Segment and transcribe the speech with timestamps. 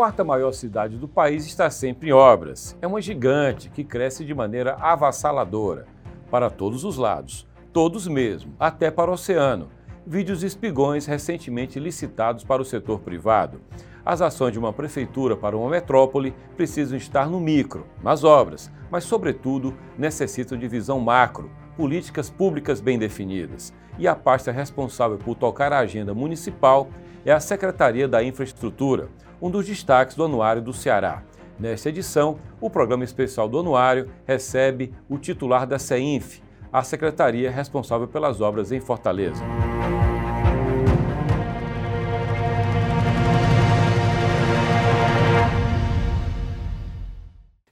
[0.00, 2.74] quarta maior cidade do país está sempre em obras.
[2.80, 5.84] É uma gigante que cresce de maneira avassaladora,
[6.30, 9.68] para todos os lados, todos mesmo, até para o oceano.
[10.06, 13.60] Vídeos espigões recentemente licitados para o setor privado.
[14.02, 19.04] As ações de uma prefeitura para uma metrópole precisam estar no micro, nas obras, mas,
[19.04, 23.70] sobretudo, necessitam de visão macro, políticas públicas bem definidas.
[23.98, 26.88] E a pasta responsável por tocar a agenda municipal
[27.22, 29.10] é a Secretaria da Infraestrutura,
[29.40, 31.22] um dos destaques do Anuário do Ceará.
[31.58, 38.06] Nesta edição, o programa especial do Anuário recebe o titular da CEINF, a secretaria responsável
[38.06, 39.42] pelas obras em Fortaleza.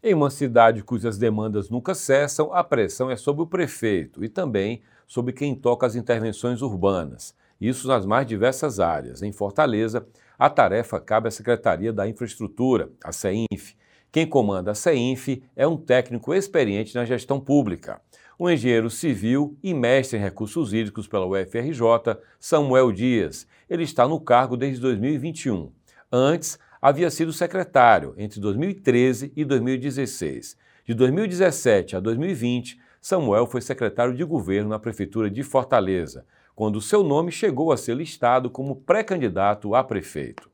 [0.02, 4.80] Em uma cidade cujas demandas nunca cessam, a pressão é sobre o prefeito e também
[5.06, 7.34] sobre quem toca as intervenções urbanas.
[7.60, 9.22] Isso nas mais diversas áreas.
[9.22, 10.06] Em Fortaleza,
[10.38, 13.74] a tarefa cabe à Secretaria da Infraestrutura, a CEINF.
[14.12, 18.00] Quem comanda a CEINF é um técnico experiente na gestão pública.
[18.38, 23.48] Um engenheiro civil e mestre em recursos hídricos pela UFRJ, Samuel Dias.
[23.68, 25.72] Ele está no cargo desde 2021.
[26.10, 30.56] Antes, havia sido secretário entre 2013 e 2016.
[30.86, 36.24] De 2017 a 2020, Samuel foi secretário de governo na Prefeitura de Fortaleza,
[36.58, 40.50] quando seu nome chegou a ser listado como pré-candidato a prefeito.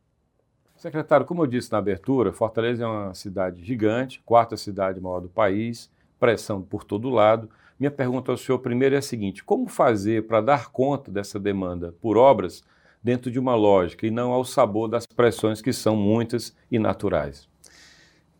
[0.76, 5.30] Secretário, como eu disse na abertura, Fortaleza é uma cidade gigante, quarta cidade maior do
[5.30, 7.48] país, pressão por todo lado.
[7.80, 11.94] Minha pergunta ao senhor primeiro é a seguinte: como fazer para dar conta dessa demanda
[12.02, 12.62] por obras
[13.02, 17.48] dentro de uma lógica e não ao sabor das pressões que são muitas e naturais.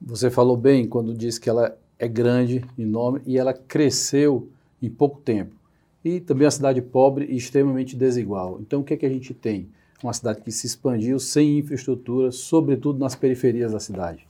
[0.03, 4.50] Você falou bem quando disse que ela é grande, enorme e ela cresceu
[4.82, 5.63] em pouco tempo.
[6.04, 8.59] E também uma cidade pobre e extremamente desigual.
[8.60, 9.69] Então o que é que a gente tem?
[10.03, 14.26] Uma cidade que se expandiu sem infraestrutura, sobretudo nas periferias da cidade.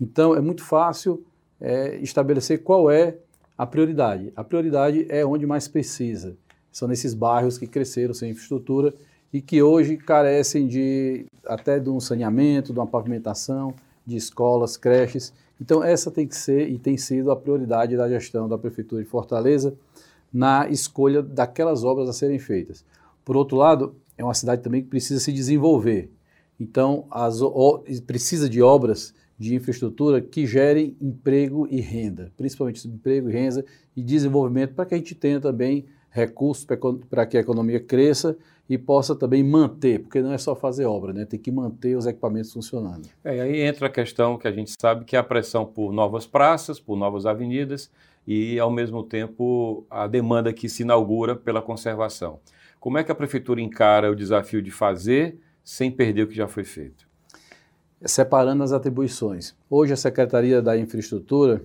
[0.00, 1.24] Então é muito fácil
[1.60, 3.16] é, estabelecer qual é
[3.56, 4.32] a prioridade.
[4.34, 6.36] A prioridade é onde mais precisa.
[6.72, 8.92] São nesses bairros que cresceram sem infraestrutura
[9.32, 13.72] e que hoje carecem de até de um saneamento, de uma pavimentação,
[14.04, 15.32] de escolas, creches.
[15.60, 19.08] Então essa tem que ser e tem sido a prioridade da gestão da prefeitura de
[19.08, 19.74] Fortaleza
[20.34, 22.84] na escolha daquelas obras a serem feitas.
[23.24, 26.10] Por outro lado, é uma cidade também que precisa se desenvolver.
[26.58, 33.30] Então, as, o, precisa de obras de infraestrutura que gerem emprego e renda, principalmente emprego
[33.30, 33.64] e renda
[33.96, 36.66] e desenvolvimento, para que a gente tenha também recursos
[37.08, 38.36] para que a economia cresça
[38.68, 41.24] e possa também manter, porque não é só fazer obra, né?
[41.24, 43.08] tem que manter os equipamentos funcionando.
[43.22, 46.26] É, aí entra a questão que a gente sabe que é a pressão por novas
[46.26, 47.90] praças, por novas avenidas
[48.26, 52.40] e, ao mesmo tempo, a demanda que se inaugura pela conservação.
[52.80, 56.48] Como é que a prefeitura encara o desafio de fazer sem perder o que já
[56.48, 57.06] foi feito?
[58.02, 59.54] Separando as atribuições.
[59.68, 61.62] Hoje a Secretaria da Infraestrutura,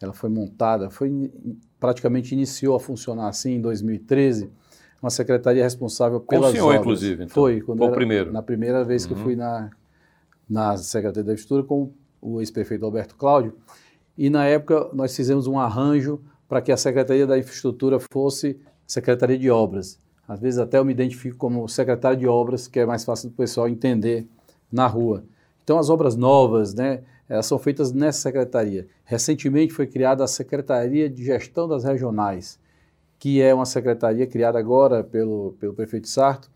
[0.00, 1.30] ela foi montada, foi
[1.78, 4.50] praticamente iniciou a funcionar assim em 2013,
[5.02, 6.80] uma secretaria responsável pelas Com o senhor, obras.
[6.80, 7.34] inclusive, então.
[7.34, 8.32] Foi, quando Foi era, primeiro.
[8.32, 9.38] Na primeira vez que eu fui Uhum.
[9.40, 9.70] na,
[10.48, 11.90] na Secretaria da Infraestrutura com
[12.20, 13.54] o ex-prefeito Alberto Cláudio,
[14.16, 19.38] e na época nós fizemos um arranjo para que a Secretaria da Infraestrutura fosse Secretaria
[19.38, 19.98] de Obras.
[20.28, 23.34] Às vezes até eu me identifico como secretário de obras, que é mais fácil do
[23.34, 24.26] pessoal entender
[24.70, 25.24] na rua.
[25.64, 28.86] Então as obras novas, né, elas são feitas nessa secretaria.
[29.04, 32.58] Recentemente foi criada a Secretaria de Gestão das Regionais,
[33.22, 36.50] que é uma secretaria criada agora pelo, pelo prefeito Sarto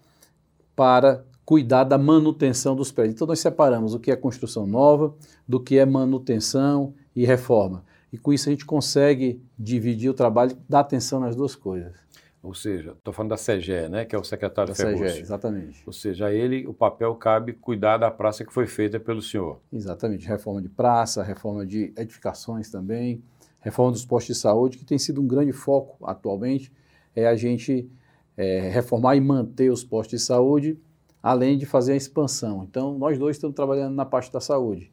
[0.75, 3.15] para cuidar da manutenção dos prédios.
[3.15, 5.15] Então nós separamos o que é construção nova
[5.47, 7.85] do que é manutenção e reforma.
[8.13, 11.95] E com isso a gente consegue dividir o trabalho, dar atenção nas duas coisas.
[12.43, 14.93] Ou seja, estou falando da SEGE, né, que é o secretário Da.
[14.93, 15.85] CGE, exatamente.
[15.87, 19.61] Ou seja, a ele o papel cabe cuidar da praça que foi feita pelo senhor.
[19.73, 23.23] Exatamente, reforma de praça, reforma de edificações também,
[23.67, 26.73] reforma dos postos de saúde, que tem sido um grande foco atualmente,
[27.15, 27.91] é a gente
[28.37, 30.79] é, reformar e manter os postos de saúde,
[31.21, 32.63] além de fazer a expansão.
[32.63, 34.93] Então, nós dois estamos trabalhando na parte da saúde.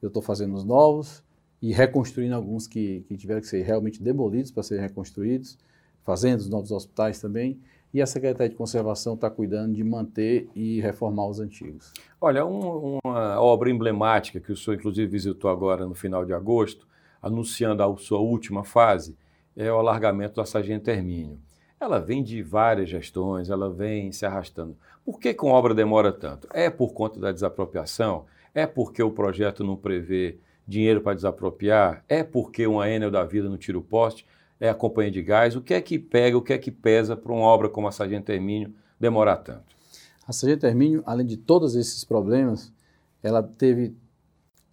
[0.00, 1.22] Eu estou fazendo os novos
[1.60, 5.58] e reconstruindo alguns que, que tiveram que ser realmente demolidos para serem reconstruídos,
[6.04, 7.58] fazendo os novos hospitais também,
[7.94, 11.92] e a Secretaria de Conservação está cuidando de manter e reformar os antigos.
[12.20, 16.86] Olha, um- uma obra emblemática que o senhor inclusive visitou agora no final de agosto,
[17.22, 19.16] anunciando a sua última fase,
[19.56, 21.38] é o alargamento da Sargento Hermínio.
[21.78, 24.76] Ela vem de várias gestões, ela vem se arrastando.
[25.04, 26.48] Por que com obra demora tanto?
[26.52, 28.24] É por conta da desapropriação?
[28.54, 32.04] É porque o projeto não prevê dinheiro para desapropriar?
[32.08, 34.26] É porque uma Enel da vida não tira o poste?
[34.60, 35.56] É a companhia de gás?
[35.56, 37.92] O que é que pega, o que é que pesa para uma obra como a
[37.92, 39.74] Sargento Hermínio demorar tanto?
[40.26, 42.72] A Sargento Hermínio, além de todos esses problemas,
[43.22, 43.94] ela teve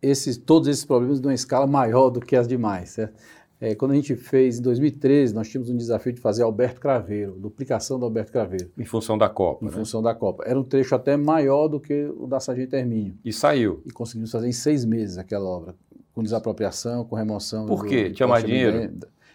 [0.01, 2.89] esses, todos esses problemas de uma escala maior do que as demais.
[2.89, 3.13] Certo?
[3.61, 7.33] É, quando a gente fez, em 2013, nós tínhamos um desafio de fazer Alberto Craveiro,
[7.37, 8.71] duplicação do Alberto Craveiro.
[8.77, 9.65] Em função da Copa.
[9.65, 9.73] Em né?
[9.73, 10.43] função da Copa.
[10.45, 13.15] Era um trecho até maior do que o da Sargento Hermínio.
[13.23, 13.81] E saiu.
[13.85, 15.75] E conseguimos fazer em seis meses aquela obra,
[16.13, 17.65] com desapropriação, com remoção.
[17.65, 18.07] Por do- quê?
[18.07, 18.93] do Tinha mais dinheiro?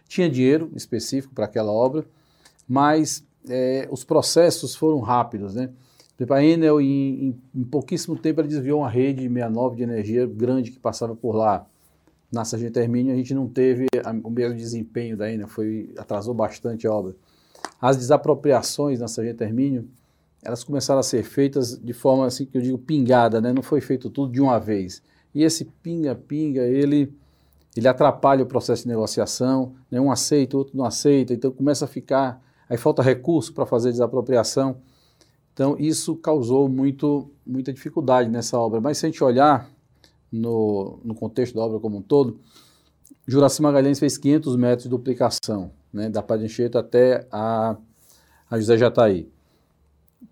[0.08, 2.06] Tinha dinheiro específico para aquela obra,
[2.66, 5.68] mas é, os processos foram rápidos, né?
[6.16, 6.86] Exemplo, a Enel, em,
[7.28, 11.34] em- em pouquíssimo tempo, ela desviou uma rede 69 de energia grande que passava por
[11.34, 11.66] lá.
[12.30, 16.34] Na Sargento Hermínio, a gente não teve a- o mesmo desempenho da Enel, foi, atrasou
[16.34, 17.14] bastante a obra.
[17.80, 19.88] As desapropriações na Sargento Hermínio,
[20.42, 23.52] elas começaram a ser feitas de forma assim que eu digo pingada, né?
[23.52, 25.02] Não foi feito tudo de uma vez.
[25.34, 27.12] E esse pinga-pinga, ele
[27.76, 30.00] ele atrapalha o processo de negociação, né?
[30.00, 32.40] um aceita, outro não aceita, então começa a ficar,
[32.70, 34.76] aí falta recurso para fazer desapropriação.
[35.54, 38.80] Então isso causou muito, muita dificuldade nessa obra.
[38.80, 39.70] Mas se a gente olhar
[40.30, 42.40] no, no contexto da obra como um todo,
[43.26, 46.10] Juraci Magalhães fez 500 metros de duplicação, né?
[46.10, 47.76] da Padre Anchieta até a,
[48.50, 49.32] a José Jataí.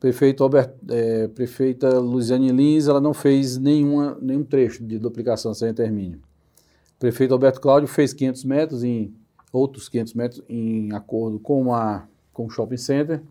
[0.00, 5.72] Prefeito Albert, eh, prefeita Luziane Lins, ela não fez nenhuma, nenhum trecho de duplicação sem
[5.72, 6.20] termínio.
[6.98, 9.14] Prefeito Alberto Cláudio fez 500 metros, em
[9.52, 13.22] outros 500 metros, em acordo com, a, com o shopping center,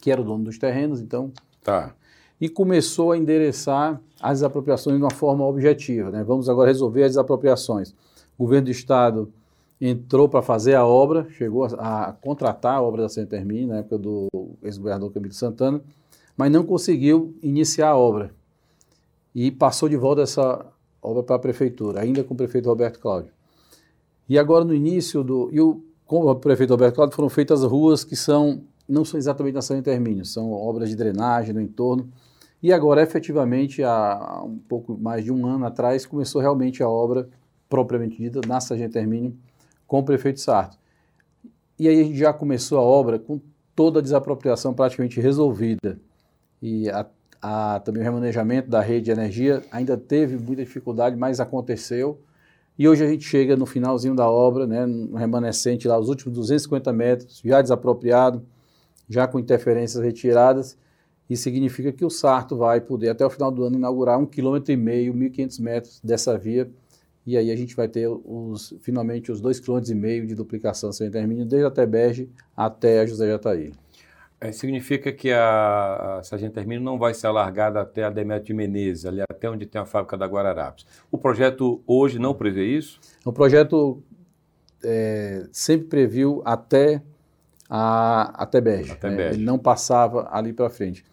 [0.00, 1.94] que era o dono dos terrenos, então, Tá.
[2.40, 6.10] e começou a endereçar as desapropriações de uma forma objetiva.
[6.10, 6.24] Né?
[6.24, 7.94] Vamos agora resolver as desapropriações.
[8.38, 9.32] O governo do Estado
[9.80, 13.98] entrou para fazer a obra, chegou a, a contratar a obra da Centermine, na época
[13.98, 14.28] do
[14.62, 15.80] ex-governador Camilo Santana,
[16.36, 18.32] mas não conseguiu iniciar a obra.
[19.34, 20.66] E passou de volta essa
[21.02, 23.30] obra para a prefeitura, ainda com o prefeito Roberto Cláudio.
[24.28, 25.48] E agora no início do...
[25.52, 29.54] E o, com o prefeito Roberto Cláudio foram feitas ruas que são não são exatamente
[29.54, 32.10] na São Intermínio, são obras de drenagem no entorno.
[32.62, 37.28] E agora, efetivamente, há um pouco mais de um ano atrás, começou realmente a obra
[37.68, 39.36] propriamente dita na Sargento Hermínio
[39.86, 40.78] com o prefeito Sarto.
[41.78, 43.40] E aí a gente já começou a obra com
[43.76, 46.00] toda a desapropriação praticamente resolvida.
[46.60, 47.06] E a,
[47.40, 52.20] a, também o remanejamento da rede de energia ainda teve muita dificuldade, mas aconteceu.
[52.76, 56.36] E hoje a gente chega no finalzinho da obra, né, no remanescente lá, os últimos
[56.36, 58.44] 250 metros, já desapropriado,
[59.08, 60.76] já com interferências retiradas,
[61.28, 64.72] isso significa que o Sarto vai poder, até o final do ano, inaugurar um quilômetro
[64.72, 66.70] e meio, 1.500 metros dessa via,
[67.26, 70.90] e aí a gente vai ter os, finalmente os dois quilômetros e meio de duplicação
[70.92, 73.72] sem termínio, desde a Tebege até a José Jataí.
[74.40, 78.54] É, significa que a, a Sargento Hermínio não vai ser alargada até a Demetrio de
[78.54, 80.86] Menezes, ali até onde tem a fábrica da Guararapes.
[81.10, 83.00] O projeto hoje não prevê isso?
[83.24, 84.00] O projeto
[84.82, 87.02] é, sempre previu até
[87.68, 89.16] a, Até né?
[89.16, 89.36] Bege.
[89.36, 91.04] ele não passava ali para frente.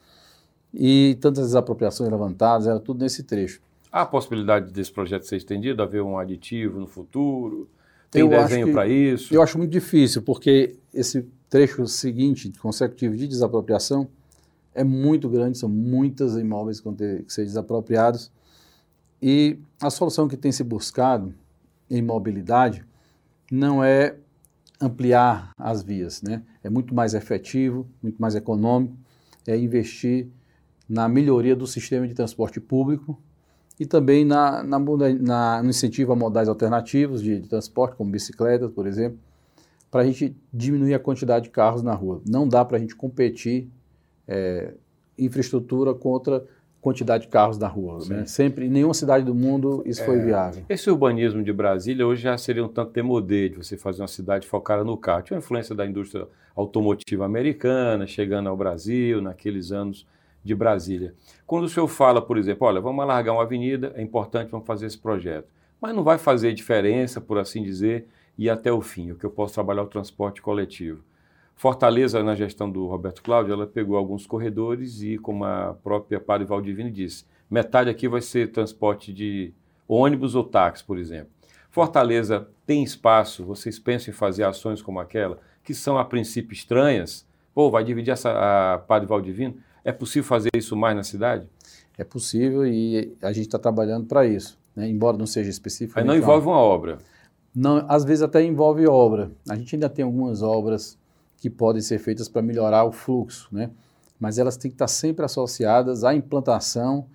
[0.74, 3.62] E tantas desapropriações levantadas, era tudo nesse trecho.
[3.92, 7.70] Há a possibilidade desse projeto ser estendido, haver um aditivo no futuro?
[8.12, 9.34] Tem Eu desenho para isso?
[9.34, 14.08] Eu acho muito difícil, porque esse trecho seguinte, consecutivo de desapropriação,
[14.74, 18.30] é muito grande, são muitos imóveis que vão ter que ser desapropriados.
[19.22, 21.34] E a solução que tem se buscado
[21.90, 22.84] em mobilidade
[23.50, 24.16] não é
[24.80, 26.44] ampliar as vias, né?
[26.64, 28.96] É muito mais efetivo, muito mais econômico,
[29.48, 30.28] é investir
[30.88, 33.20] na melhoria do sistema de transporte público
[33.80, 38.72] e também na, na, na- no incentivo a modais alternativos de, de transporte, como bicicletas,
[38.72, 39.20] por exemplo,
[39.92, 42.22] para a gente diminuir a quantidade de carros na rua.
[42.28, 43.70] Não dá para a gente competir
[44.28, 44.74] é,
[45.18, 46.46] infraestrutura contra
[46.86, 48.00] quantidade de carros na rua.
[48.02, 48.14] Sim.
[48.14, 48.26] Né?
[48.28, 50.64] Sempre, em nenhuma cidade do mundo isso foi viável.
[50.70, 54.46] Esse urbanismo de Brasília hoje já seria um tanto demodê de você fazer uma cidade
[54.46, 55.24] focada no carro.
[55.24, 60.06] Tinha uma influência da indústria automotiva americana chegando ao Brasil naqueles anos
[60.44, 61.16] de Brasília.
[61.48, 64.86] Quando o senhor fala, por exemplo, olha, vamos alargar uma avenida, é importante, vamos fazer
[64.86, 65.48] esse projeto.
[65.82, 68.06] Mas não vai fazer diferença, por assim dizer,
[68.38, 71.04] ir até o fim, o que eu posso trabalhar o transporte coletivo.
[71.56, 76.46] Fortaleza, na gestão do Roberto Cláudio, ela pegou alguns corredores e, como a própria Padre
[76.46, 79.54] Valdivino disse, metade aqui vai ser transporte de
[79.88, 81.30] ônibus ou táxi, por exemplo.
[81.72, 87.26] Fortaleza tem espaço, vocês pensam em fazer ações como aquela, que são a princípio estranhas?
[87.54, 88.32] Pô, vai dividir essa
[88.74, 89.56] a Padre Valdivino?
[89.84, 91.48] É possível fazer isso mais na cidade?
[91.98, 94.60] É possível e a gente está trabalhando para isso.
[94.76, 94.90] Né?
[94.90, 95.98] Embora não seja específico.
[95.98, 96.98] Aí não envolve uma obra.
[97.56, 99.32] Não, às vezes até envolve obra.
[99.50, 100.98] A gente ainda tem algumas obras
[101.38, 103.70] que podem ser feitas para melhorar o fluxo, né?
[104.20, 107.08] mas elas têm que estar sempre associadas à implantação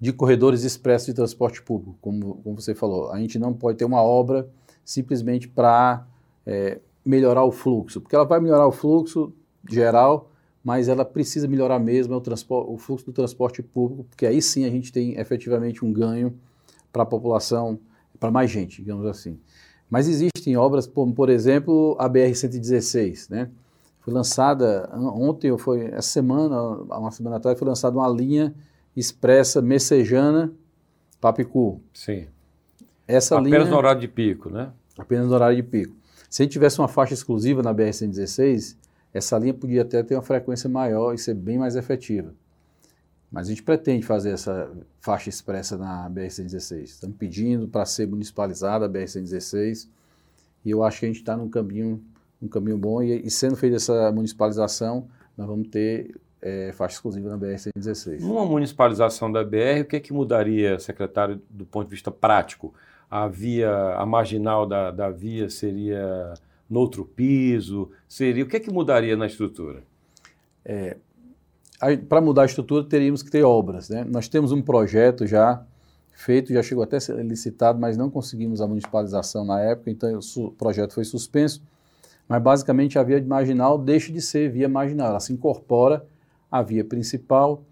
[0.00, 3.10] de corredores expressos de transporte público, como, como você falou.
[3.10, 4.48] A gente não pode ter uma obra
[4.84, 6.06] simplesmente para
[6.44, 9.32] é, melhorar o fluxo, porque ela vai melhorar o fluxo
[9.68, 10.30] geral,
[10.62, 14.70] mas ela precisa melhorar mesmo o, o fluxo do transporte público, porque aí sim a
[14.70, 16.34] gente tem efetivamente um ganho
[16.92, 17.78] para a população,
[18.18, 19.38] para mais gente, digamos assim.
[19.88, 23.50] Mas existem obras, como, por exemplo, a BR-116, né?
[24.06, 26.56] Foi lançada ontem, ou foi essa semana,
[26.96, 28.54] uma semana atrás, foi lançada uma linha
[28.96, 30.52] expressa messejana
[31.20, 31.80] Papicu.
[31.92, 32.28] Sim.
[33.04, 34.70] Essa apenas linha, no horário de pico, né?
[34.96, 35.96] Apenas no horário de pico.
[36.30, 38.76] Se a gente tivesse uma faixa exclusiva na BR-116,
[39.12, 42.32] essa linha podia até ter uma frequência maior e ser bem mais efetiva.
[43.28, 44.70] Mas a gente pretende fazer essa
[45.00, 46.84] faixa expressa na BR-116.
[46.84, 49.88] Estamos pedindo para ser municipalizada a BR-116
[50.64, 52.00] e eu acho que a gente está num caminho,
[52.40, 57.28] um caminho bom e, e, sendo feita essa municipalização, nós vamos ter é, faixa exclusiva
[57.28, 58.20] na BR-116.
[58.20, 62.74] Numa municipalização da BR, o que, é que mudaria, secretário, do ponto de vista prático?
[63.10, 66.34] A via, a marginal da, da via seria
[66.68, 67.90] no outro piso?
[68.08, 69.82] Seria o que é que mudaria na estrutura?
[70.64, 70.96] É,
[72.08, 74.04] para mudar a estrutura teríamos que ter obras, né?
[74.04, 75.64] Nós temos um projeto já
[76.12, 80.18] feito, já chegou até a ser licitado, mas não conseguimos a municipalização na época, então
[80.36, 81.62] o projeto foi suspenso.
[82.28, 86.04] Mas basicamente a via marginal deixa de ser via marginal, ela se incorpora
[86.50, 87.62] à via principal.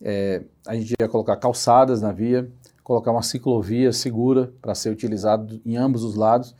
[0.00, 2.50] É, a gente ia colocar calçadas na via,
[2.82, 6.54] colocar uma ciclovia segura para ser utilizado em ambos os lados,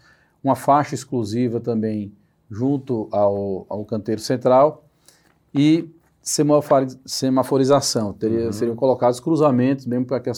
[0.45, 2.13] uma faixa exclusiva também
[2.51, 4.85] junto ao, ao canteiro central
[5.55, 5.89] e
[7.05, 8.13] semaforização.
[8.13, 8.53] Teria, uhum.
[8.53, 10.31] Seriam colocados cruzamentos mesmo para que,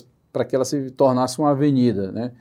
[0.49, 2.33] que ela se tornasse uma avenida, né?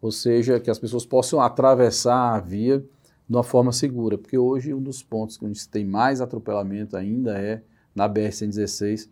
[0.00, 2.84] Ou seja, que as pessoas possam atravessar a via
[3.28, 6.96] de uma forma segura, porque hoje um dos pontos que a gente tem mais atropelamento
[6.96, 7.62] ainda é
[7.94, 9.08] na BR-116,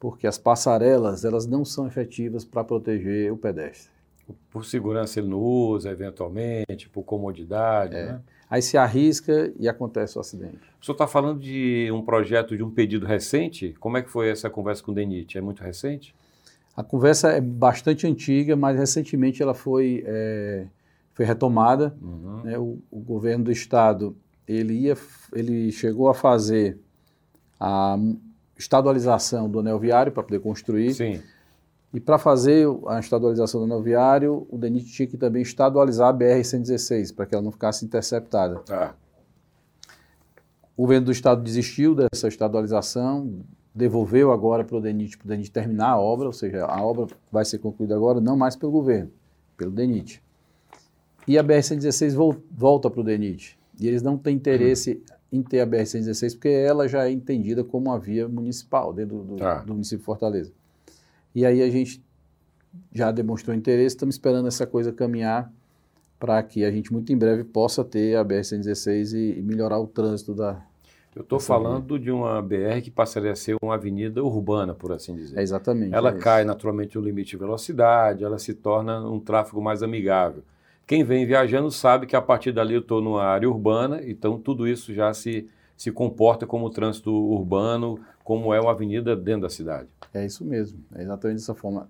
[0.00, 3.90] porque as passarelas elas não são efetivas para proteger o pedestre.
[4.50, 8.06] Por segurança ele não usa, eventualmente, por comodidade, é.
[8.06, 8.20] né?
[8.48, 10.58] Aí se arrisca e acontece o acidente.
[10.80, 13.74] O senhor está falando de um projeto, de um pedido recente?
[13.80, 15.36] Como é que foi essa conversa com o DENIT?
[15.36, 16.14] É muito recente?
[16.76, 20.66] A conversa é bastante antiga, mas recentemente ela foi, é,
[21.16, 21.96] foi retomada.
[22.00, 22.42] Uhum.
[22.44, 22.58] Né?
[22.58, 24.14] O, o, governo do estado
[24.46, 24.96] ele, ia,
[25.32, 26.78] ele chegou a fazer
[27.58, 27.96] a
[28.56, 30.94] estadualização do anel viário para poder construir.
[30.94, 31.22] Sim.
[31.92, 36.12] E para fazer a estadualização do anel viário, o DENIT tinha que também estadualizar a
[36.12, 38.60] BR-116, para que ela não ficasse interceptada.
[38.68, 38.92] Ah.
[40.76, 43.40] O governo do estado desistiu dessa estadualização,
[43.74, 47.06] devolveu agora para o DENIT, para o DENIT terminar a obra, ou seja, a obra
[47.32, 49.10] vai ser concluída agora não mais pelo governo,
[49.56, 50.22] pelo DENIT.
[51.26, 52.14] E a BR-116
[52.50, 53.58] volta para o DENIT.
[53.78, 55.02] E eles não têm interesse
[55.32, 59.44] em ter a BR-116 porque ela já é entendida como uma via municipal dentro do,
[59.44, 59.56] ah.
[59.56, 60.52] do município de Fortaleza.
[61.34, 62.02] E aí a gente
[62.92, 65.52] já demonstrou interesse, estamos esperando essa coisa caminhar
[66.18, 69.86] para que a gente muito em breve possa ter a BR-116 e, e melhorar o
[69.86, 70.62] trânsito da,
[71.16, 71.98] eu estou falando via.
[71.98, 75.38] de uma BR que passaria a ser uma avenida urbana, por assim dizer.
[75.38, 75.94] É exatamente.
[75.94, 80.42] Ela é cai naturalmente no limite de velocidade, ela se torna um tráfego mais amigável.
[80.86, 84.68] Quem vem viajando sabe que a partir dali eu estou numa área urbana, então tudo
[84.68, 89.88] isso já se, se comporta como trânsito urbano, como é uma avenida dentro da cidade.
[90.14, 91.88] É isso mesmo, é exatamente dessa forma.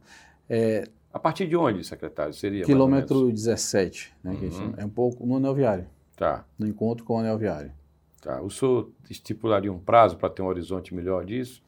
[0.48, 2.32] É, a partir de onde, secretário?
[2.32, 2.64] Seria?
[2.64, 4.74] Quilômetro 17, né, uhum.
[4.78, 5.86] é um pouco no anel viário.
[6.16, 6.46] Tá.
[6.58, 7.72] No encontro com o anel viário.
[8.22, 8.40] Tá.
[8.40, 11.62] O senhor estipularia um prazo para ter um horizonte melhor disso?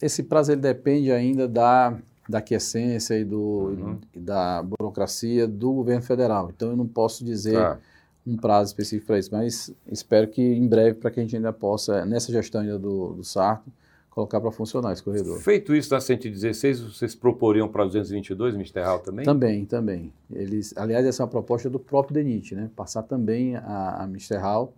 [0.00, 1.98] Esse prazo ele depende ainda da,
[2.30, 3.98] da aquiescência e, do, uhum.
[4.14, 6.50] e da burocracia do governo federal.
[6.54, 7.78] Então eu não posso dizer tá.
[8.26, 11.52] um prazo específico para isso, mas espero que em breve, para que a gente ainda
[11.52, 13.70] possa, nessa gestão ainda do, do Sarto,
[14.10, 15.38] colocar para funcionar esse corredor.
[15.40, 19.24] Feito isso da 116, vocês proporiam para 222, Misterral também?
[19.24, 20.12] Também, também.
[20.30, 22.70] Eles, aliás, essa é uma proposta do próprio DENIT, né?
[22.74, 24.74] Passar também a, a Misterral.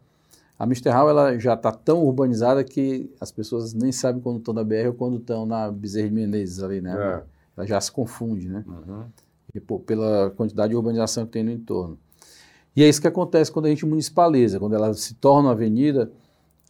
[0.59, 4.63] A Misterral ela já está tão urbanizada que as pessoas nem sabem quando estão na
[4.63, 6.95] BR ou quando estão na Bezerra de Menezes ali, né?
[6.95, 7.23] É.
[7.57, 8.65] Ela já se confunde, né?
[8.67, 9.05] Uhum.
[9.55, 11.99] E, pô, pela quantidade de urbanização que tem no entorno.
[12.75, 16.11] E é isso que acontece quando a gente municipaliza, quando ela se torna uma avenida,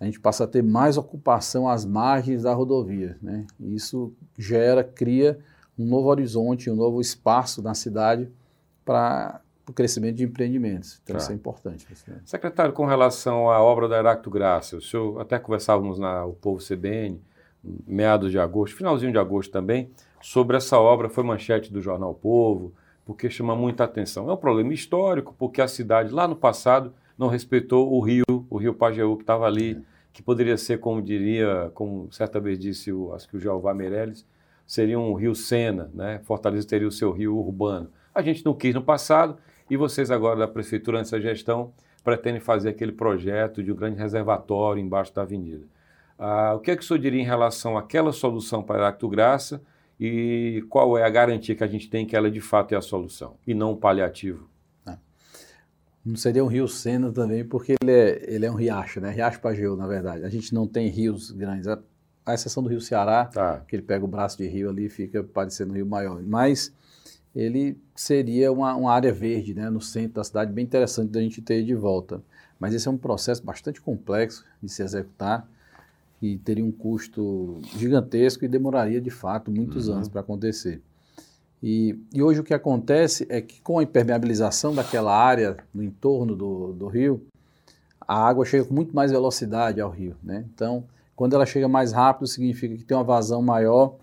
[0.00, 3.16] a gente passa a ter mais ocupação às margens da rodovia.
[3.22, 3.46] Né?
[3.60, 5.38] E isso gera, cria
[5.78, 8.28] um novo horizonte, um novo espaço na cidade
[8.84, 11.00] para o crescimento de empreendimentos.
[11.04, 11.22] Então, tá.
[11.22, 11.86] isso é importante.
[12.24, 16.58] Secretário, com relação à obra da Heracto Graça, o senhor até conversávamos na o Povo
[16.62, 17.20] CBN,
[17.86, 19.88] meados de agosto, finalzinho de agosto também,
[20.22, 22.72] sobre essa obra, foi manchete do jornal Povo,
[23.04, 24.30] porque chama muita atenção.
[24.30, 28.56] É um problema histórico, porque a cidade, lá no passado, não respeitou o rio, o
[28.56, 32.92] rio Pajeú, que estava ali é que poderia ser, como diria, como certa vez disse
[32.92, 34.26] o, acho que o Jeová Meirelles,
[34.66, 36.20] seria um rio Sena, né?
[36.24, 37.90] Fortaleza teria o seu rio urbano.
[38.14, 39.38] A gente não quis no passado
[39.70, 41.72] e vocês agora da prefeitura nessa gestão
[42.04, 45.64] pretendem fazer aquele projeto de um grande reservatório embaixo da avenida.
[46.18, 49.62] Ah, o que é que o senhor diria em relação àquela solução para Aracto Graça
[49.98, 52.80] e qual é a garantia que a gente tem que ela de fato é a
[52.80, 54.48] solução e não um paliativo?
[54.86, 54.96] É.
[56.04, 59.10] Não seria um rio Sena também, porque ele é, ele é um riacho, né?
[59.10, 60.24] Riacho Pajeú, na verdade.
[60.24, 61.78] A gente não tem rios grandes, a,
[62.26, 63.60] a exceção do rio Ceará, tá.
[63.60, 66.22] que ele pega o braço de rio ali e fica parecendo um rio maior.
[66.22, 66.72] Mas
[67.34, 69.70] ele seria uma, uma área verde, né?
[69.70, 72.22] No centro da cidade, bem interessante da gente ter de volta.
[72.58, 75.48] Mas esse é um processo bastante complexo de se executar
[76.22, 79.96] e teria um custo gigantesco e demoraria de fato muitos uhum.
[79.96, 80.80] anos para acontecer.
[81.60, 86.36] E, e, hoje o que acontece é que com a impermeabilização daquela área no entorno
[86.36, 87.24] do, do rio,
[88.00, 90.16] a água chega com muito mais velocidade ao rio.
[90.22, 90.44] Né?
[90.54, 93.96] Então, quando ela chega mais rápido, significa que tem uma vazão maior.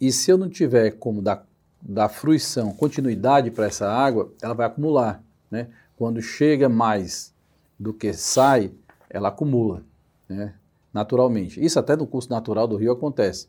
[0.00, 1.46] E se eu não tiver como dar,
[1.80, 5.22] dar fruição, continuidade para essa água, ela vai acumular.
[5.50, 5.68] Né?
[5.96, 7.32] Quando chega mais
[7.78, 8.72] do que sai,
[9.08, 9.84] ela acumula.
[10.28, 10.54] Né?
[10.92, 11.64] Naturalmente.
[11.64, 13.48] Isso até no curso natural do rio acontece.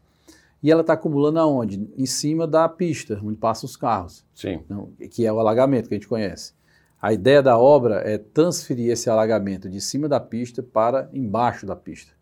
[0.62, 1.90] E ela está acumulando aonde?
[1.98, 4.24] Em cima da pista, onde passam os carros.
[4.34, 4.62] Sim.
[4.64, 6.54] Então, que é o alagamento que a gente conhece.
[7.02, 11.76] A ideia da obra é transferir esse alagamento de cima da pista para embaixo da
[11.76, 12.14] pista,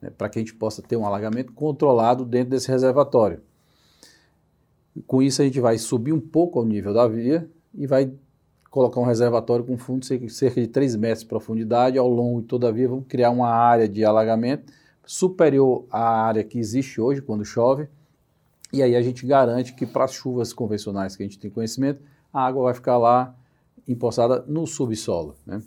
[0.00, 3.42] né, para que a gente possa ter um alagamento controlado dentro desse reservatório.
[5.06, 8.10] Com isso, a gente vai subir um pouco ao nível da via e vai
[8.72, 12.46] colocar um reservatório com fundo de cerca de 3 metros de profundidade, ao longo de
[12.48, 14.72] toda a via vamos criar uma área de alagamento
[15.04, 17.86] superior à área que existe hoje quando chove,
[18.72, 22.00] e aí a gente garante que para as chuvas convencionais que a gente tem conhecimento,
[22.32, 23.36] a água vai ficar lá
[23.86, 25.36] empoçada no subsolo.
[25.44, 25.60] Né?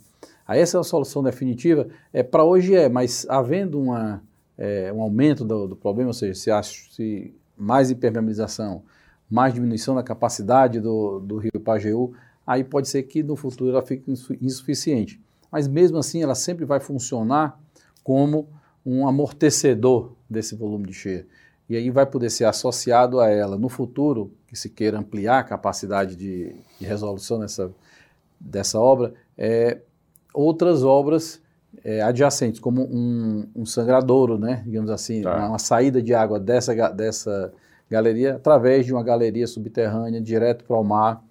[0.47, 4.23] Aí essa é a solução definitiva, é, para hoje é, mas havendo uma,
[4.57, 8.81] é, um aumento do, do, problema, ou seja, se, acha, se mais impermeabilização,
[9.29, 12.15] mais diminuição da capacidade do, do rio Pajeú,
[12.45, 15.21] aí pode ser que no futuro ela fique insuficiente.
[15.51, 17.59] Mas mesmo assim, ela sempre vai funcionar
[18.03, 18.49] como
[18.85, 21.25] um amortecedor desse volume de cheia.
[21.67, 25.43] E aí vai poder ser associado a ela no futuro, que se queira ampliar a
[25.43, 27.71] capacidade de, de resolução dessa,
[28.39, 29.79] dessa obra, é,
[30.31, 31.41] outras obras
[31.83, 35.35] é, adjacentes, como um, um, sangradouro, né, digamos assim, tá.
[35.35, 37.51] uma, uma, saída de água dessa, dessa
[37.89, 41.23] galeria através de uma galeria subterrânea direto para o mar,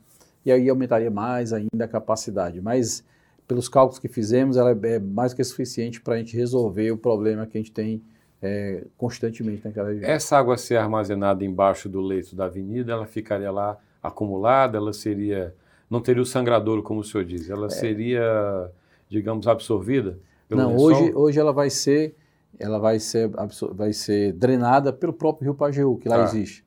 [0.44, 2.61] e aí aumentaria mais ainda a capacidade.
[2.61, 3.04] Mas,
[3.48, 7.46] pelos cálculos que fizemos, ela é mais que suficiente para a gente resolver o problema
[7.46, 8.02] que a gente tem
[8.42, 10.11] é, constantemente naquela região.
[10.11, 15.54] Essa água ser armazenada embaixo do leito da avenida, ela ficaria lá acumulada, ela seria,
[15.88, 17.70] não teria o sangradouro, como o senhor diz, ela é.
[17.70, 18.70] seria,
[19.09, 20.18] digamos, absorvida?
[20.50, 22.14] não, hoje, hoje ela vai ser,
[22.59, 23.30] ela vai ser,
[23.72, 26.24] vai ser drenada pelo próprio rio Pajeú, que lá tá.
[26.24, 26.62] existe.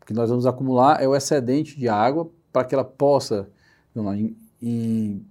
[0.00, 3.48] O que nós vamos acumular é o excedente de água para que ela possa,
[3.96, 5.26] em, em,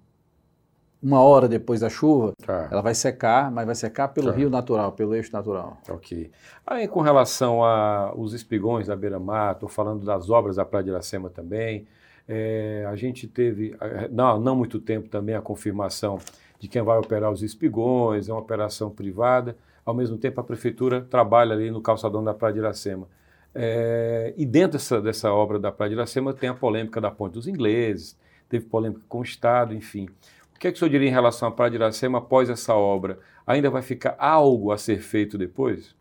[1.02, 2.68] uma hora depois da chuva, tá.
[2.70, 4.38] ela vai secar, mas vai secar pelo tá.
[4.38, 5.78] rio natural, pelo eixo natural.
[5.90, 6.30] Ok.
[6.68, 11.30] Aí com relação aos espigões da beira-mar, estou falando das obras da Praia de Iracema
[11.30, 11.88] também,
[12.28, 13.74] é, a gente teve,
[14.12, 16.20] não, não muito tempo também, a confirmação
[16.60, 19.56] de quem vai operar os espigões, é uma operação privada,
[19.86, 23.08] ao mesmo tempo a prefeitura trabalha ali no calçadão da Praia de Iracema.
[23.56, 27.34] É, e dentro dessa, dessa obra da Praia de Iracema tem a polêmica da Ponte
[27.34, 28.18] dos Ingleses,
[28.50, 30.08] teve polêmica com o Estado, enfim.
[30.56, 32.74] O que é que o senhor diria em relação à Praia de Iracema após essa
[32.74, 33.20] obra?
[33.46, 35.96] Ainda vai ficar algo a ser feito depois?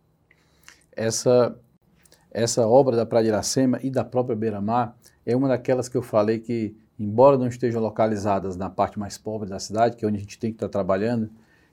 [0.94, 1.56] Essa,
[2.30, 6.02] essa obra da Praia de Iracema e da própria Beira-Mar é uma daquelas que eu
[6.02, 10.18] falei que, embora não estejam localizadas na parte mais pobre da cidade, que é onde
[10.18, 11.30] a gente tem que estar trabalhando,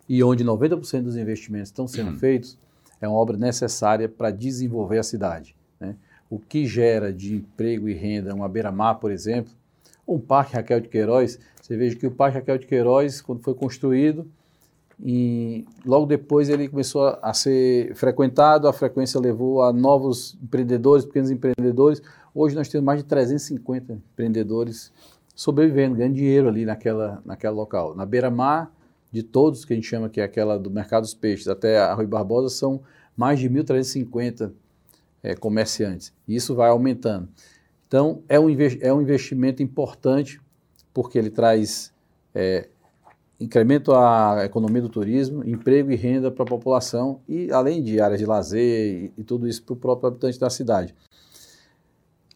[0.07, 2.17] e onde 90% dos investimentos estão sendo uhum.
[2.17, 2.57] feitos,
[2.99, 5.55] é uma obra necessária para desenvolver a cidade.
[5.79, 5.95] Né?
[6.29, 9.51] O que gera de emprego e renda uma beira-mar, por exemplo,
[10.07, 13.53] um parque Raquel de Queiroz, você veja que o parque Raquel de Queiroz, quando foi
[13.53, 14.27] construído,
[15.01, 21.05] e logo depois ele começou a, a ser frequentado, a frequência levou a novos empreendedores,
[21.05, 22.01] pequenos empreendedores.
[22.35, 24.91] Hoje nós temos mais de 350 empreendedores
[25.33, 27.95] sobrevivendo, ganhando dinheiro ali naquela, naquela local.
[27.95, 28.69] Na beira-mar,
[29.09, 31.93] de todos que a gente chama que é aquela do mercado dos peixes até a
[31.93, 32.81] Rui Barbosa, são
[33.15, 34.51] mais de 1.350
[35.21, 36.13] é, comerciantes.
[36.27, 37.29] E isso vai aumentando.
[37.87, 38.47] Então, é um,
[38.81, 40.39] é um investimento importante,
[40.93, 41.93] porque ele traz
[42.33, 42.69] é,
[43.39, 48.19] incremento à economia do turismo, emprego e renda para a população, e além de áreas
[48.19, 50.93] de lazer e, e tudo isso para o próprio habitante da cidade.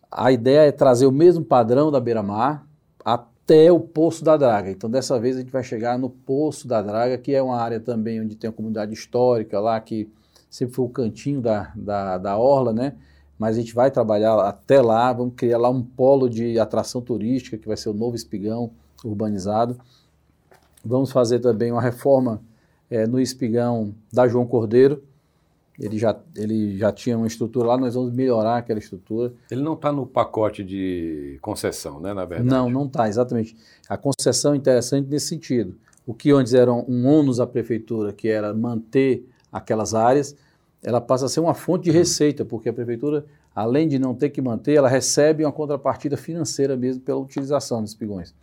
[0.09, 2.65] A ideia é trazer o mesmo padrão da beira-mar
[3.03, 4.71] até o Poço da Draga.
[4.71, 7.79] Então, dessa vez, a gente vai chegar no Poço da Draga, que é uma área
[7.79, 10.09] também onde tem a comunidade histórica lá, que
[10.53, 12.93] sempre foi o cantinho da, da, da orla, né?
[13.39, 17.57] Mas a gente vai trabalhar até lá, vamos criar lá um polo de atração turística,
[17.57, 18.69] que vai ser o novo espigão
[19.03, 19.75] urbanizado.
[20.85, 22.39] Vamos fazer também uma reforma
[22.87, 25.01] é, no espigão da João Cordeiro,
[25.79, 29.33] ele já, ele já tinha uma estrutura lá, nós vamos melhorar aquela estrutura.
[29.49, 32.47] Ele não está no pacote de concessão, né, na verdade?
[32.47, 33.57] Não, não está, exatamente.
[33.89, 35.75] A concessão é interessante nesse sentido.
[36.05, 40.35] O que antes era um ônus à prefeitura, que era manter aquelas áreas,
[40.81, 41.97] ela passa a ser uma fonte de uhum.
[41.97, 46.75] receita, porque a prefeitura, além de não ter que manter, ela recebe uma contrapartida financeira
[46.75, 48.33] mesmo pela utilização dos espigões.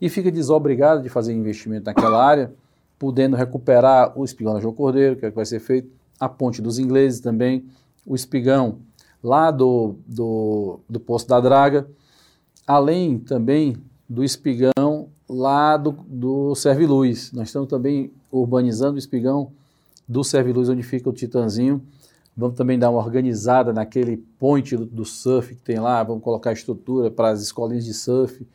[0.00, 2.52] E fica desobrigada de fazer investimento naquela área,
[2.98, 6.28] podendo recuperar o espigão da João Cordeiro, que é o que vai ser feito, a
[6.28, 7.64] Ponte dos Ingleses também,
[8.04, 8.80] o espigão
[9.22, 11.88] lá do, do, do Poço da Draga,
[12.66, 13.76] além também
[14.08, 17.32] do espigão lá do, do Serviluz.
[17.32, 19.52] Nós estamos também urbanizando o espigão
[20.08, 21.82] do Serviluz, onde fica o Titanzinho.
[22.36, 26.52] Vamos também dar uma organizada naquele point do, do surf que tem lá, vamos colocar
[26.52, 28.46] estrutura para as escolinhas de surf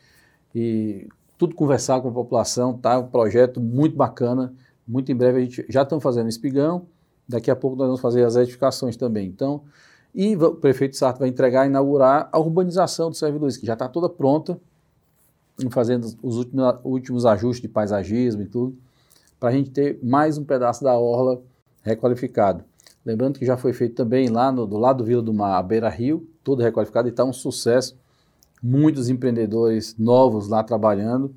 [0.54, 2.98] e tudo conversar com a população, tá?
[2.98, 4.52] Um projeto muito bacana.
[4.86, 6.86] Muito em breve a gente já estamos fazendo espigão,
[7.28, 9.26] Daqui a pouco nós vamos fazer as edificações também.
[9.26, 9.62] Então,
[10.14, 14.08] e o prefeito Sarto vai entregar, inaugurar a urbanização do Servidor, que já está toda
[14.08, 14.60] pronta,
[15.70, 18.76] fazendo os últimos, últimos ajustes de paisagismo e tudo,
[19.44, 21.38] para a gente ter mais um pedaço da orla
[21.82, 22.64] requalificado.
[23.04, 25.62] Lembrando que já foi feito também lá no, do lado do Vila do Mar, a
[25.62, 27.94] Beira Rio, todo requalificado e está um sucesso.
[28.62, 31.34] Muitos empreendedores novos lá trabalhando.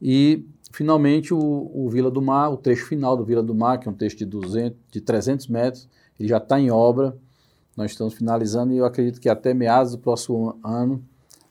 [0.00, 3.86] E Finalmente, o, o, Vila do Mar, o trecho final do Vila do Mar, que
[3.86, 7.16] é um trecho de, 200, de 300 metros, ele já está em obra.
[7.76, 11.04] Nós estamos finalizando e eu acredito que até meados do próximo ano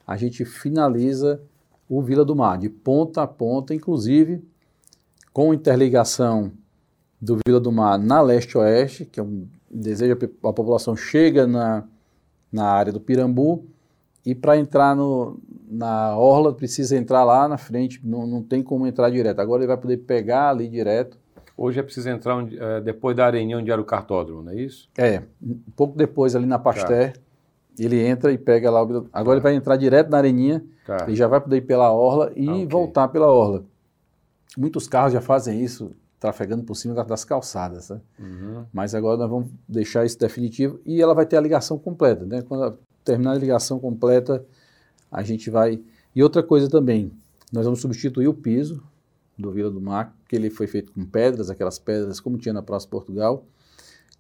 [0.06, 1.40] a gente finaliza
[1.88, 4.44] o Vila do Mar, de ponta a ponta, inclusive
[5.34, 6.52] com interligação
[7.20, 11.84] do Vila do Mar na leste-oeste, que é um desejo, a população chega na,
[12.52, 13.66] na área do Pirambu,
[14.26, 15.40] e para entrar no,
[15.70, 19.40] na orla precisa entrar lá na frente, não, não tem como entrar direto.
[19.40, 21.18] Agora ele vai poder pegar ali direto.
[21.58, 24.90] Hoje é preciso entrar é, depois da areninha onde era o cartódromo, não é isso?
[24.98, 27.20] É, um pouco depois ali na Pasteur, tá.
[27.80, 28.82] ele entra e pega lá.
[28.82, 29.32] Agora tá.
[29.32, 31.06] ele vai entrar direto na areninha, tá.
[31.08, 32.68] e já vai poder ir pela orla e ah, okay.
[32.68, 33.64] voltar pela orla.
[34.58, 38.02] Muitos carros já fazem isso, trafegando por cima das calçadas, né?
[38.20, 38.66] Uhum.
[38.72, 42.42] Mas agora nós vamos deixar isso definitivo e ela vai ter a ligação completa, né?
[42.42, 44.46] Quando terminar a ligação completa,
[45.12, 45.82] a gente vai.
[46.16, 47.12] E outra coisa também,
[47.52, 48.84] nós vamos substituir o piso
[49.38, 52.62] do Vila do Mar, que ele foi feito com pedras, aquelas pedras como tinha na
[52.62, 53.46] Praça Portugal,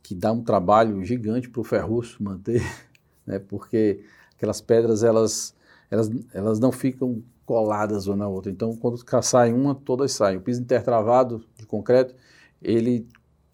[0.02, 2.63] que dá um trabalho gigante para o ferruço manter,
[3.28, 3.39] né?
[3.39, 4.04] Porque
[4.36, 5.54] aquelas pedras elas,
[5.89, 8.51] elas, elas não ficam coladas uma na outra.
[8.51, 10.38] Então, quando sai uma, todas saem.
[10.38, 12.15] O piso intertravado de concreto,
[12.62, 13.08] ele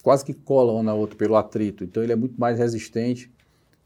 [0.03, 1.83] quase que cola uma na outra pelo atrito.
[1.83, 3.31] Então, ele é muito mais resistente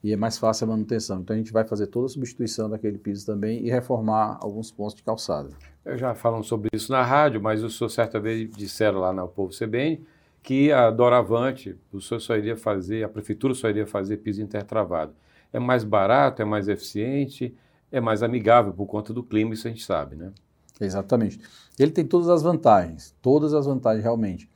[0.03, 1.19] e é mais fácil a manutenção.
[1.19, 4.95] Então a gente vai fazer toda a substituição daquele piso também e reformar alguns pontos
[4.95, 5.49] de calçada.
[5.85, 9.27] Eu já falamos sobre isso na rádio, mas o senhor certa vez disseram lá no
[9.27, 10.03] Povo CBN
[10.43, 15.13] que a Doravante, o senhor só iria fazer, a prefeitura só iria fazer piso intertravado.
[15.53, 17.53] É mais barato, é mais eficiente,
[17.91, 20.31] é mais amigável por conta do clima, isso a gente sabe, né?
[20.79, 21.39] Exatamente.
[21.77, 24.49] Ele tem todas as vantagens, todas as vantagens realmente.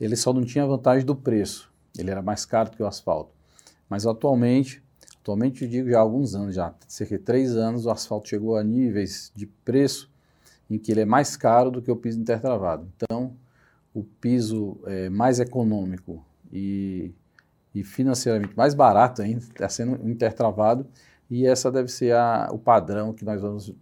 [0.00, 1.70] Ele só não tinha a vantagem do preço.
[1.98, 3.34] Ele era mais caro que o asfalto.
[3.88, 4.82] Mas atualmente,
[5.20, 8.56] atualmente eu digo já há alguns anos, já cerca de três anos, o asfalto chegou
[8.56, 10.10] a níveis de preço
[10.70, 12.86] em que ele é mais caro do que o piso intertravado.
[12.96, 13.34] Então,
[13.92, 17.12] o piso é, mais econômico e,
[17.74, 20.86] e, financeiramente mais barato ainda está sendo intertravado
[21.30, 23.74] e essa deve ser a, o padrão que nós vamos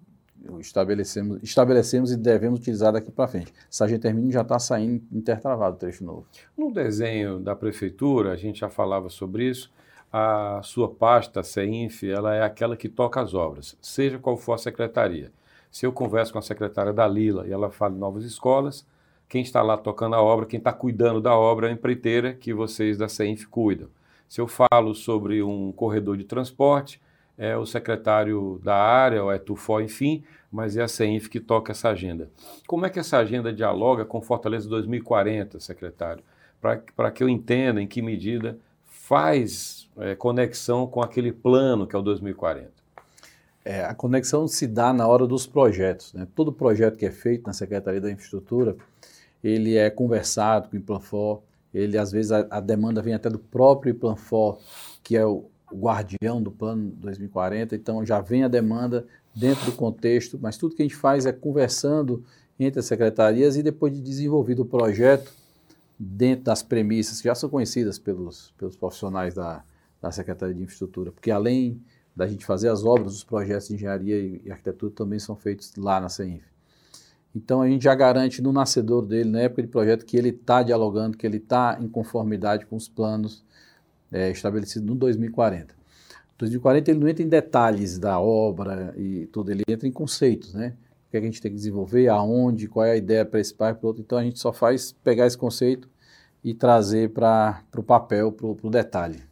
[0.60, 3.52] estabelecemos, estabelecemos e devemos utilizar daqui para frente.
[3.68, 6.26] Sargento Termino já está saindo intertravado trecho novo.
[6.56, 9.72] No desenho da prefeitura, a gente já falava sobre isso,
[10.12, 14.54] a sua pasta, a CEINF, ela é aquela que toca as obras, seja qual for
[14.54, 15.32] a secretaria.
[15.70, 18.86] Se eu converso com a secretária da Lila e ela fala de novas escolas,
[19.28, 22.54] quem está lá tocando a obra, quem está cuidando da obra é a empreiteira que
[22.54, 23.88] vocês da CEINF cuidam.
[24.28, 27.00] Se eu falo sobre um corredor de transporte,
[27.38, 31.72] é o secretário da área, ou é Tufó, enfim, mas é a CEINF que toca
[31.72, 32.30] essa agenda.
[32.66, 36.22] Como é que essa agenda dialoga com Fortaleza 2040, secretário?
[36.60, 41.98] Para que eu entenda em que medida faz é, conexão com aquele plano que é
[41.98, 42.70] o 2040?
[43.64, 46.12] É, a conexão se dá na hora dos projetos.
[46.14, 46.26] Né?
[46.34, 48.76] Todo projeto que é feito na Secretaria da Infraestrutura,
[49.42, 51.42] ele é conversado com o Implanfor,
[51.74, 54.58] ele às vezes a, a demanda vem até do próprio Implanfor,
[55.02, 59.72] que é o, o guardião do plano 2040, então já vem a demanda dentro do
[59.72, 62.24] contexto, mas tudo que a gente faz é conversando
[62.58, 65.32] entre as secretarias e depois de desenvolvido o projeto,
[65.98, 69.64] dentro das premissas que já são conhecidas pelos, pelos profissionais da,
[70.00, 71.80] da Secretaria de Infraestrutura, porque além
[72.14, 76.00] da gente fazer as obras, os projetos de engenharia e arquitetura também são feitos lá
[76.00, 76.44] na CEINF.
[77.34, 80.62] Então a gente já garante no nascedor dele, na época de projeto, que ele está
[80.62, 83.44] dialogando, que ele está em conformidade com os planos
[84.12, 85.74] é, estabelecido no 2040.
[86.38, 90.74] 2040 ele não entra em detalhes da obra e tudo, ele entra em conceitos, né?
[91.06, 93.40] O que, é que a gente tem que desenvolver, aonde, qual é a ideia para
[93.40, 94.02] esse pai, para outro.
[94.02, 95.88] Então a gente só faz pegar esse conceito
[96.42, 99.22] e trazer para o papel, para o detalhe.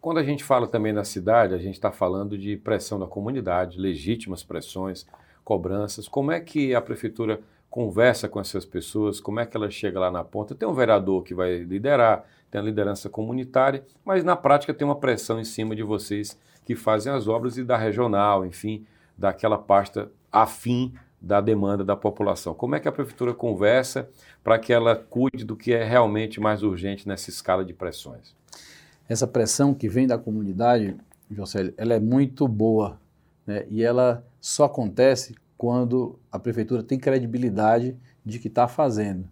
[0.00, 3.78] Quando a gente fala também na cidade, a gente está falando de pressão da comunidade,
[3.78, 5.06] legítimas pressões,
[5.44, 6.08] cobranças.
[6.08, 9.20] Como é que a prefeitura conversa com essas pessoas?
[9.20, 10.54] Como é que ela chega lá na ponta?
[10.54, 14.96] Tem um vereador que vai liderar, tem a liderança comunitária, mas na prática tem uma
[14.96, 20.10] pressão em cima de vocês que fazem as obras e da regional, enfim, daquela pasta
[20.30, 22.54] afim da demanda da população.
[22.54, 24.08] Como é que a prefeitura conversa
[24.42, 28.34] para que ela cuide do que é realmente mais urgente nessa escala de pressões?
[29.08, 30.96] Essa pressão que vem da comunidade,
[31.30, 33.00] José, ela é muito boa
[33.46, 33.64] né?
[33.68, 39.28] e ela só acontece quando a prefeitura tem credibilidade de que está fazendo,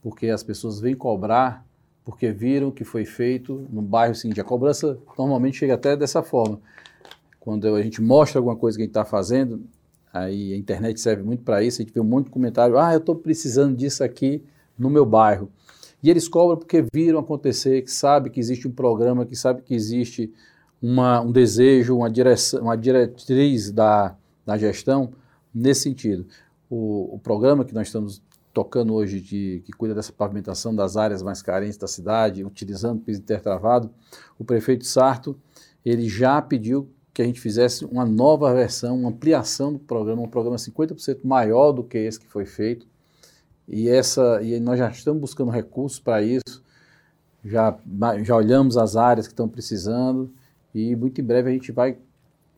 [0.00, 1.68] porque as pessoas vêm cobrar
[2.08, 4.40] porque viram que foi feito no bairro seguinte.
[4.40, 6.58] A cobrança normalmente chega até dessa forma.
[7.38, 9.62] Quando a gente mostra alguma coisa que a gente está fazendo,
[10.10, 12.94] aí a internet serve muito para isso, a gente vê um monte de comentário, ah,
[12.94, 14.42] eu estou precisando disso aqui
[14.78, 15.50] no meu bairro.
[16.02, 19.74] E eles cobram porque viram acontecer, que sabe que existe um programa, que sabe que
[19.74, 20.32] existe
[20.80, 25.12] uma, um desejo, uma, direção, uma diretriz da, da gestão
[25.54, 26.26] nesse sentido.
[26.70, 31.22] O, o programa que nós estamos tocando hoje, de, que cuida dessa pavimentação das áreas
[31.22, 33.90] mais carentes da cidade, utilizando piso intertravado,
[34.38, 35.38] o prefeito Sarto,
[35.84, 40.28] ele já pediu que a gente fizesse uma nova versão, uma ampliação do programa, um
[40.28, 42.86] programa 50% maior do que esse que foi feito.
[43.66, 46.62] E, essa, e nós já estamos buscando recursos para isso,
[47.44, 47.76] já,
[48.24, 50.30] já olhamos as áreas que estão precisando
[50.74, 51.98] e muito em breve a gente vai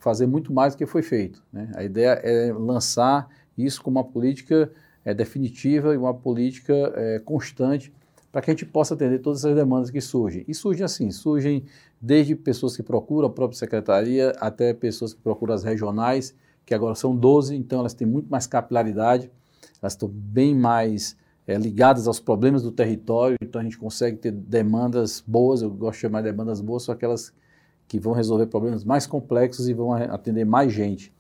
[0.00, 1.42] fazer muito mais do que foi feito.
[1.52, 1.70] Né?
[1.76, 4.72] A ideia é lançar isso como uma política
[5.04, 7.92] é, definitiva e uma política é, constante
[8.32, 10.44] para que a gente possa atender todas essas demandas que surgem.
[10.48, 11.64] E surgem assim, surgem
[12.00, 16.34] desde pessoas que procuram a própria secretaria até pessoas que procuram as regionais,
[16.64, 19.30] que agora são 12, então elas têm muito mais capilaridade,
[19.82, 24.30] elas estão bem mais é, ligadas aos problemas do território, então a gente consegue ter
[24.30, 27.34] demandas boas, eu gosto de chamar de demandas boas, são aquelas
[27.90, 31.12] que vão resolver problemas mais complexos e vão atender mais gente.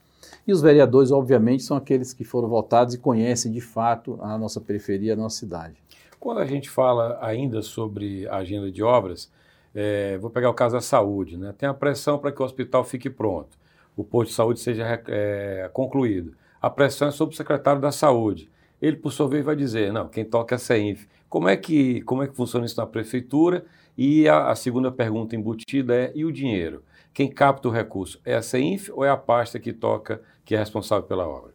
[0.46, 4.60] E os vereadores, obviamente, são aqueles que foram votados e conhecem de fato a nossa
[4.60, 5.74] periferia, a nossa cidade.
[6.20, 9.28] Quando a gente fala ainda sobre a agenda de obras,
[9.74, 11.52] é, vou pegar o caso da saúde, né?
[11.58, 13.58] tem a pressão para que o hospital fique pronto,
[13.96, 16.34] o posto de saúde seja é, concluído.
[16.62, 18.48] A pressão é sobre o secretário da saúde.
[18.80, 21.08] Ele, por sua vez, vai dizer, não, quem toca é a CEINF.
[21.28, 23.64] Como é que, como é que funciona isso na prefeitura?
[23.96, 26.82] E a, a, segunda pergunta embutida é: e o dinheiro?
[27.12, 28.20] Quem capta o recurso?
[28.24, 31.52] É a CEINF ou é a pasta que toca, que é responsável pela obra?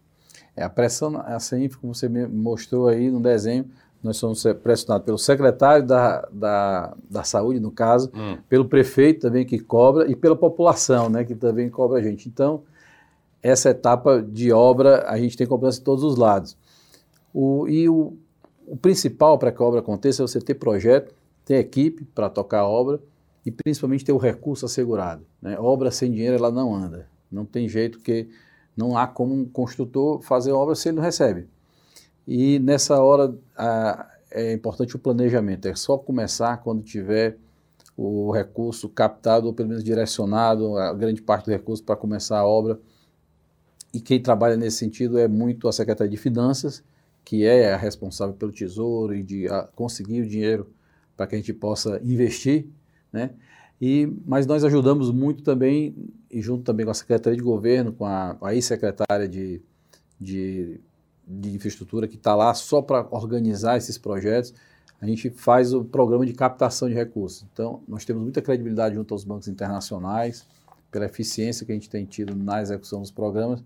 [0.56, 3.70] É a pressão, a CEINF, como você mostrou aí no desenho,
[4.06, 8.38] nós somos pressionados pelo secretário da, da, da saúde, no caso, hum.
[8.48, 12.30] pelo prefeito também que cobra e pela população, né, que também cobra a gente.
[12.30, 12.62] Então,
[13.42, 16.56] essa etapa de obra, a gente tem cobrança de todos os lados.
[17.34, 18.14] O, e o,
[18.68, 21.14] o principal para que a obra aconteça é você ter projeto,
[21.46, 23.00] ter equipe para tocar a obra
[23.46, 25.24] e principalmente ter o recurso assegurado.
[25.40, 25.58] Né?
[25.60, 27.08] Obra sem dinheiro ela não anda.
[27.32, 28.28] Não tem jeito que
[28.76, 31.48] não há como um construtor fazer obra se ele não recebe.
[32.28, 35.68] E nessa hora a, é importante o planejamento.
[35.68, 37.38] É só começar quando tiver
[37.96, 42.46] o recurso captado ou pelo menos direcionado, a grande parte do recurso para começar a
[42.46, 42.80] obra.
[43.94, 46.84] E quem trabalha nesse sentido é muito a Secretaria de Finanças,
[47.24, 50.75] que é a responsável pelo tesouro e de conseguir o dinheiro
[51.16, 52.68] para que a gente possa investir,
[53.12, 53.32] né?
[53.82, 55.96] E, mas nós ajudamos muito também,
[56.32, 59.62] e junto também com a Secretaria de Governo, com a, a ex-secretária de,
[60.20, 60.80] de,
[61.28, 64.54] de Infraestrutura, que está lá só para organizar esses projetos,
[65.02, 67.46] a gente faz o programa de captação de recursos.
[67.52, 70.46] Então, nós temos muita credibilidade junto aos bancos internacionais,
[70.90, 73.62] pela eficiência que a gente tem tido na execução dos programas,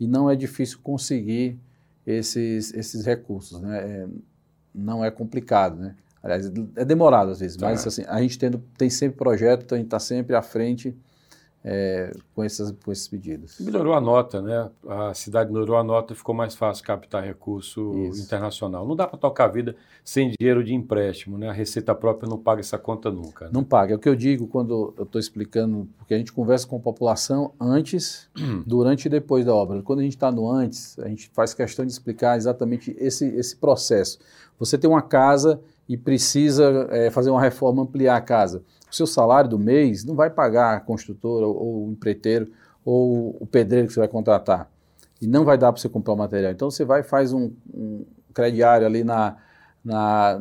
[0.00, 1.56] e não é difícil conseguir
[2.04, 3.78] esses, esses recursos, né?
[3.78, 4.08] É,
[4.74, 5.94] não é complicado, né?
[6.22, 7.66] Aliás, é demorado às vezes, tá.
[7.66, 10.96] mas assim, a gente tendo, tem sempre projeto, então a gente está sempre à frente
[11.64, 13.60] é, com, esses, com esses pedidos.
[13.60, 14.68] Melhorou a nota, né?
[14.88, 18.22] A cidade melhorou a nota, ficou mais fácil captar recurso Isso.
[18.22, 18.86] internacional.
[18.86, 21.48] Não dá para tocar a vida sem dinheiro de empréstimo, né?
[21.48, 23.44] A Receita própria não paga essa conta nunca.
[23.44, 23.50] Né?
[23.54, 23.94] Não paga.
[23.94, 26.80] É o que eu digo quando eu estou explicando, porque a gente conversa com a
[26.80, 28.28] população antes,
[28.66, 29.82] durante e depois da obra.
[29.82, 33.56] Quando a gente está no antes, a gente faz questão de explicar exatamente esse, esse
[33.56, 34.18] processo.
[34.58, 38.62] Você tem uma casa e precisa é, fazer uma reforma, ampliar a casa.
[38.90, 42.50] O seu salário do mês não vai pagar a construtora ou, ou o empreiteiro
[42.84, 44.70] ou o pedreiro que você vai contratar.
[45.20, 46.52] E não vai dar para você comprar o material.
[46.52, 49.36] Então você vai e faz um, um crediário ali na,
[49.84, 50.40] na,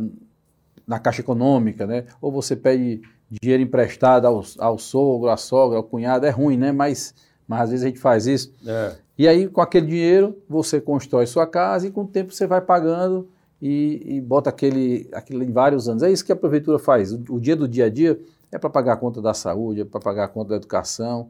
[0.87, 2.05] na Caixa Econômica, né?
[2.21, 3.01] ou você pede
[3.41, 6.71] dinheiro emprestado ao, ao sogro, à sogra, ao cunhado, é ruim, né?
[6.71, 7.13] Mas,
[7.47, 8.53] mas às vezes a gente faz isso.
[8.65, 8.95] É.
[9.17, 12.59] E aí, com aquele dinheiro, você constrói sua casa e com o tempo você vai
[12.59, 13.29] pagando
[13.61, 16.01] e, e bota aquele, aquele em vários anos.
[16.01, 17.13] É isso que a prefeitura faz.
[17.13, 18.19] O, o dia do dia a dia
[18.51, 21.29] é para pagar a conta da saúde, é para pagar a conta da educação,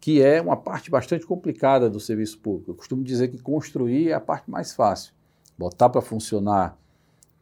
[0.00, 2.72] que é uma parte bastante complicada do serviço público.
[2.72, 5.14] Eu costumo dizer que construir é a parte mais fácil.
[5.56, 6.76] Botar para funcionar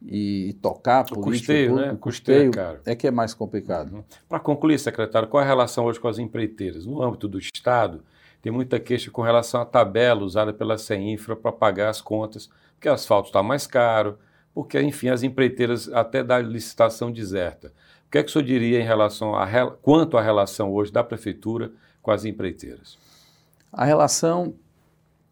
[0.01, 1.93] e, e tocar o custeio, pública, né?
[1.93, 3.93] O custeio, custeio é, é que é mais complicado.
[3.93, 4.03] Uhum.
[4.29, 6.85] Para concluir, secretário, qual é a relação hoje com as empreiteiras?
[6.85, 8.01] No âmbito do Estado,
[8.41, 12.49] tem muita queixa com relação à tabela usada pela CEINFRA para pagar as contas,
[12.83, 14.17] porque o asfalto está mais caro,
[14.53, 17.71] porque, enfim, as empreiteiras até da licitação deserta.
[18.05, 19.47] O que é que o senhor diria em relação a
[19.81, 22.97] quanto à relação hoje da prefeitura com as empreiteiras?
[23.71, 24.53] A relação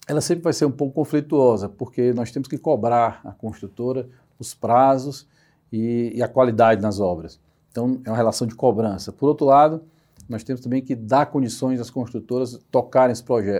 [0.07, 4.07] ela sempre vai ser um pouco conflituosa, porque nós temos que cobrar a construtora
[4.39, 5.27] os prazos
[5.73, 7.37] e, e a qualidade nas obras.
[7.69, 9.11] Então, é uma relação de cobrança.
[9.11, 9.83] Por outro lado,
[10.27, 13.13] nós temos também que dar condições às construtoras tocarem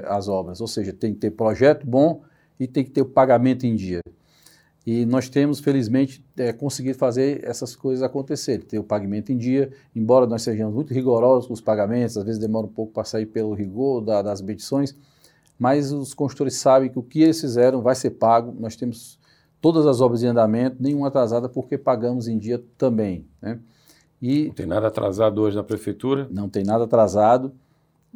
[0.07, 2.23] as obras, ou seja, tem que ter projeto bom
[2.61, 4.01] e tem que ter o pagamento em dia.
[4.85, 9.71] E nós temos, felizmente, é, conseguido fazer essas coisas acontecerem, ter o pagamento em dia,
[9.95, 13.25] embora nós sejamos muito rigorosos com os pagamentos, às vezes demora um pouco para sair
[13.25, 14.95] pelo rigor da, das medições,
[15.57, 19.19] mas os construtores sabem que o que eles fizeram vai ser pago, nós temos
[19.59, 23.25] todas as obras em andamento, nenhuma atrasada, porque pagamos em dia também.
[23.41, 23.59] Né?
[24.21, 26.27] E não tem nada atrasado hoje na prefeitura?
[26.29, 27.51] Não tem nada atrasado.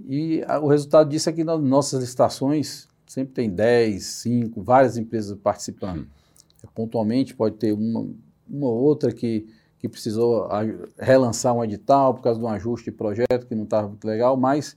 [0.08, 4.98] E a, o resultado disso é que nas nossas licitações sempre tem 10, 5, várias
[4.98, 6.02] empresas participando.
[6.02, 6.68] Hum.
[6.74, 8.08] Pontualmente pode ter uma,
[8.50, 9.48] uma outra que,
[9.80, 10.50] que precisou
[10.98, 14.36] relançar um edital por causa de um ajuste de projeto que não estava muito legal,
[14.36, 14.76] mas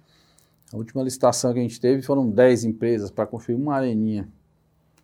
[0.72, 4.28] a última licitação que a gente teve foram 10 empresas para construir uma areninha.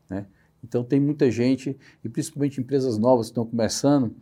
[0.09, 0.27] Né?
[0.63, 4.15] Então tem muita gente, e principalmente empresas novas que estão começando,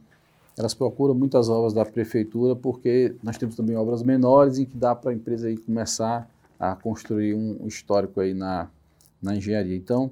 [0.57, 4.95] elas procuram muitas obras da prefeitura, porque nós temos também obras menores em que dá
[4.95, 8.71] para a empresa aí começar a construir um histórico aí na,
[9.23, 9.77] na engenharia.
[9.77, 10.11] Então,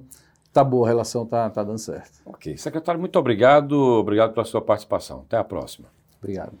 [0.53, 2.21] tá boa, a relação tá, tá dando certo.
[2.25, 2.55] Ok.
[2.57, 3.73] Secretário, muito obrigado.
[3.73, 5.25] Obrigado pela sua participação.
[5.27, 5.89] Até a próxima.
[6.19, 6.53] Obrigado.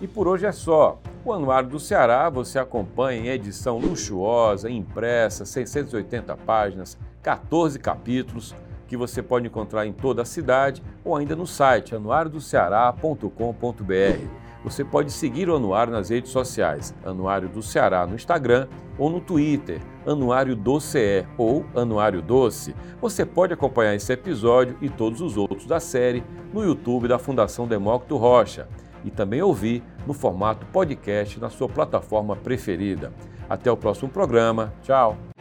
[0.00, 1.00] E por hoje é só.
[1.24, 8.56] O Anuário do Ceará você acompanha em edição luxuosa, impressa, 680 páginas, 14 capítulos
[8.88, 14.42] que você pode encontrar em toda a cidade ou ainda no site anuariodoceará.com.br.
[14.64, 19.20] Você pode seguir o Anuário nas redes sociais, Anuário do Ceará no Instagram ou no
[19.20, 22.74] Twitter, Anuário do CE ou Anuário Doce.
[23.00, 26.22] Você pode acompanhar esse episódio e todos os outros da série
[26.52, 28.68] no YouTube da Fundação Demócrito Rocha
[29.04, 33.12] e também ouvir no formato podcast na sua plataforma preferida.
[33.48, 34.72] Até o próximo programa.
[34.82, 35.31] Tchau!